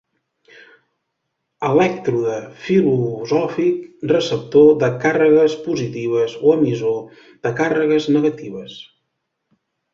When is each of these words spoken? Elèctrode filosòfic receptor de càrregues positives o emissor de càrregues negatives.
Elèctrode 1.67 2.37
filosòfic 2.63 4.09
receptor 4.13 4.73
de 4.85 4.91
càrregues 5.05 5.59
positives 5.69 6.37
o 6.49 6.57
emissor 6.59 6.99
de 7.47 7.55
càrregues 7.63 8.13
negatives. 8.19 8.83